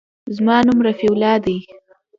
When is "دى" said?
1.45-1.57